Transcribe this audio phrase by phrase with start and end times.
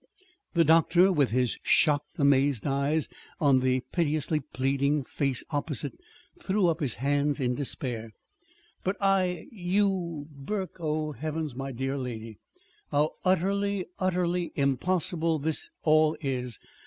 [0.55, 3.07] The doctor, with his shocked, amazed eyes
[3.39, 5.93] on the piteously pleading face opposite,
[6.39, 8.09] threw up his hands in despair.
[8.83, 12.39] "But I you Burke Oh, Heavens, my dear lady!
[12.89, 16.57] How utterly, utterly impossible this all is!